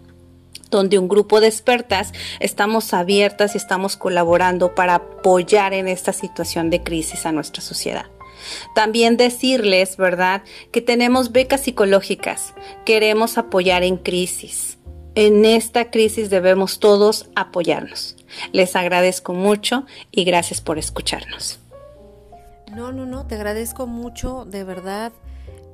donde 0.70 0.98
un 0.98 1.09
grupo 1.09 1.40
de 1.40 1.46
expertas 1.46 2.12
estamos 2.40 2.94
abiertas 2.94 3.55
y 3.55 3.59
estamos 3.59 3.96
colaborando 3.96 4.74
para 4.74 4.96
apoyar 4.96 5.72
en 5.72 5.87
esta 5.87 6.12
situación 6.12 6.68
de 6.68 6.83
crisis 6.83 7.27
a 7.27 7.33
nuestra 7.33 7.62
sociedad. 7.62 8.07
También 8.74 9.16
decirles, 9.16 9.96
¿verdad?, 9.96 10.42
que 10.72 10.80
tenemos 10.80 11.33
becas 11.33 11.62
psicológicas. 11.62 12.54
Queremos 12.85 13.38
apoyar 13.38 13.83
en 13.83 13.96
crisis. 13.96 14.78
En 15.14 15.44
esta 15.44 15.90
crisis 15.90 16.28
debemos 16.28 16.80
todos 16.80 17.28
apoyarnos. 17.37 18.16
Les 18.52 18.74
agradezco 18.74 19.33
mucho 19.33 19.87
y 20.11 20.24
gracias 20.24 20.61
por 20.61 20.78
escucharnos. 20.78 21.61
No, 22.74 22.90
no, 22.90 23.07
no, 23.07 23.24
te 23.26 23.37
agradezco 23.37 23.87
mucho, 23.87 24.44
de 24.44 24.64
verdad, 24.64 25.12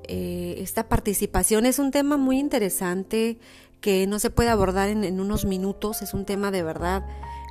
eh, 0.05 0.57
esta 0.59 0.89
participación. 0.89 1.65
Es 1.65 1.79
un 1.79 1.91
tema 1.91 2.19
muy 2.19 2.39
interesante 2.39 3.39
que 3.81 4.07
no 4.07 4.19
se 4.19 4.29
puede 4.29 4.51
abordar 4.51 4.91
en, 4.91 5.05
en 5.05 5.21
unos 5.21 5.47
minutos. 5.47 6.03
Es 6.03 6.13
un 6.13 6.27
tema 6.27 6.51
de 6.51 6.63
verdad 6.63 7.03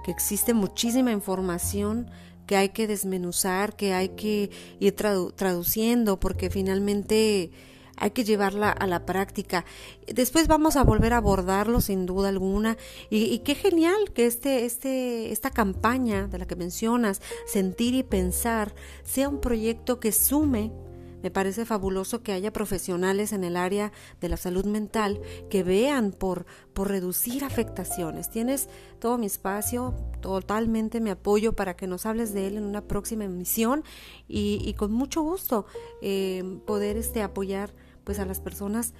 que 0.05 0.11
existe 0.11 0.53
muchísima 0.53 1.11
información 1.11 2.11
que 2.49 2.57
hay 2.57 2.69
que 2.69 2.87
desmenuzar, 2.87 3.75
que 3.75 3.93
hay 3.93 4.09
que 4.09 4.49
ir 4.79 4.95
traduciendo, 4.95 6.19
porque 6.19 6.49
finalmente 6.49 7.51
hay 7.95 8.09
que 8.09 8.23
llevarla 8.23 8.71
a 8.71 8.87
la 8.87 9.05
práctica. 9.05 9.65
Después 10.07 10.47
vamos 10.47 10.75
a 10.75 10.83
volver 10.83 11.13
a 11.13 11.17
abordarlo 11.17 11.79
sin 11.79 12.07
duda 12.07 12.29
alguna. 12.29 12.75
Y, 13.11 13.25
y, 13.25 13.39
qué 13.39 13.53
genial 13.53 14.11
que 14.15 14.25
este, 14.25 14.65
este, 14.65 15.31
esta 15.31 15.51
campaña 15.51 16.25
de 16.25 16.39
la 16.39 16.47
que 16.47 16.55
mencionas, 16.55 17.21
sentir 17.45 17.93
y 17.93 18.01
pensar, 18.01 18.73
sea 19.03 19.29
un 19.29 19.41
proyecto 19.41 19.99
que 19.99 20.11
sume 20.11 20.71
me 21.21 21.31
parece 21.31 21.65
fabuloso 21.65 22.23
que 22.23 22.31
haya 22.31 22.53
profesionales 22.53 23.33
en 23.33 23.43
el 23.43 23.57
área 23.57 23.91
de 24.21 24.29
la 24.29 24.37
salud 24.37 24.65
mental 24.65 25.21
que 25.49 25.63
vean 25.63 26.11
por, 26.11 26.45
por 26.73 26.89
reducir 26.89 27.43
afectaciones. 27.43 28.29
Tienes 28.29 28.69
todo 28.99 29.17
mi 29.17 29.25
espacio, 29.25 29.95
totalmente 30.21 31.01
mi 31.01 31.09
apoyo 31.09 31.53
para 31.53 31.75
que 31.75 31.87
nos 31.87 32.05
hables 32.05 32.33
de 32.33 32.47
él 32.47 32.57
en 32.57 32.63
una 32.63 32.81
próxima 32.81 33.25
emisión 33.25 33.83
y, 34.27 34.73
con 34.73 34.91
mucho 34.91 35.21
gusto 35.21 35.65
eh, 36.01 36.43
poder 36.65 36.97
este, 36.97 37.21
apoyar 37.21 37.73
pues 38.03 38.19
a 38.19 38.25
las 38.25 38.39
personas. 38.39 38.93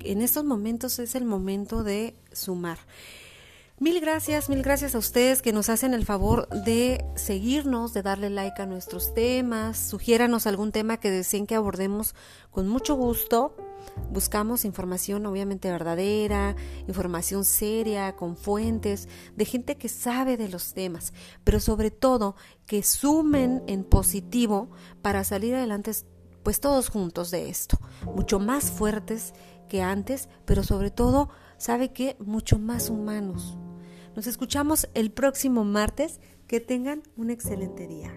En 0.00 0.22
estos 0.22 0.44
momentos 0.44 0.98
es 0.98 1.14
el 1.14 1.24
momento 1.24 1.82
de 1.82 2.14
sumar. 2.32 2.78
Mil 3.82 4.00
gracias, 4.00 4.48
mil 4.48 4.62
gracias 4.62 4.94
a 4.94 4.98
ustedes 4.98 5.42
que 5.42 5.52
nos 5.52 5.68
hacen 5.68 5.92
el 5.92 6.04
favor 6.04 6.48
de 6.50 7.04
seguirnos, 7.16 7.92
de 7.92 8.02
darle 8.02 8.30
like 8.30 8.62
a 8.62 8.66
nuestros 8.66 9.12
temas, 9.12 9.76
sugiéranos 9.76 10.46
algún 10.46 10.70
tema 10.70 10.98
que 10.98 11.10
deseen 11.10 11.48
que 11.48 11.56
abordemos 11.56 12.14
con 12.52 12.68
mucho 12.68 12.94
gusto. 12.94 13.56
buscamos 14.12 14.64
información 14.64 15.26
obviamente 15.26 15.68
verdadera, 15.68 16.54
información 16.86 17.44
seria, 17.44 18.14
con 18.14 18.36
fuentes, 18.36 19.08
de 19.34 19.44
gente 19.46 19.76
que 19.76 19.88
sabe 19.88 20.36
de 20.36 20.48
los 20.48 20.74
temas, 20.74 21.12
pero 21.42 21.58
sobre 21.58 21.90
todo 21.90 22.36
que 22.66 22.84
sumen 22.84 23.64
en 23.66 23.82
positivo 23.82 24.70
para 25.02 25.24
salir 25.24 25.56
adelante 25.56 25.90
pues 26.44 26.60
todos 26.60 26.88
juntos 26.88 27.32
de 27.32 27.48
esto, 27.48 27.80
mucho 28.14 28.38
más 28.38 28.70
fuertes 28.70 29.34
que 29.68 29.82
antes, 29.82 30.28
pero 30.44 30.62
sobre 30.62 30.92
todo, 30.92 31.30
¿sabe 31.56 31.92
qué? 31.92 32.16
Mucho 32.20 32.60
más 32.60 32.88
humanos. 32.88 33.58
Nos 34.14 34.26
escuchamos 34.26 34.88
el 34.94 35.10
próximo 35.10 35.64
martes. 35.64 36.20
Que 36.46 36.60
tengan 36.60 37.02
un 37.16 37.30
excelente 37.30 37.86
día. 37.86 38.12